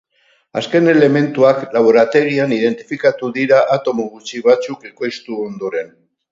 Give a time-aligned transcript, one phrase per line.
[0.61, 5.97] Azken elementuak laborategian identifikatu dira atomo gutxi batzuk ekoiztu ondoren.